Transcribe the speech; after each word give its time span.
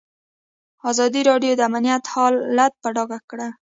ازادي 0.89 1.21
راډیو 1.29 1.51
د 1.55 1.61
امنیت 1.69 2.03
حالت 2.13 2.73
په 2.81 2.87
ډاګه 2.95 3.19
کړی. 3.29 3.49